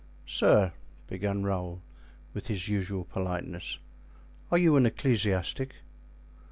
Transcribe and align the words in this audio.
"Sir," 0.25 0.73
began 1.05 1.43
Raoul, 1.43 1.83
with 2.33 2.47
his 2.47 2.67
usual 2.67 3.03
politeness, 3.05 3.77
"are 4.49 4.57
you 4.57 4.75
an 4.75 4.87
ecclesiastic?" 4.87 5.75